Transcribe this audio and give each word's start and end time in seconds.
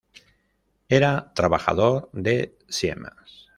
Era 0.89 1.31
trabajador 1.35 2.09
de 2.11 2.57
Siemens. 2.67 3.49